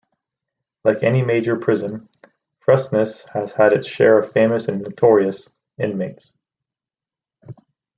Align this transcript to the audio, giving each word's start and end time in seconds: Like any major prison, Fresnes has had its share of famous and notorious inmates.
Like 0.83 1.03
any 1.03 1.21
major 1.21 1.55
prison, 1.59 2.09
Fresnes 2.59 3.21
has 3.35 3.53
had 3.53 3.71
its 3.71 3.85
share 3.85 4.17
of 4.17 4.31
famous 4.31 4.67
and 4.67 4.81
notorious 4.81 5.47
inmates. 5.77 6.31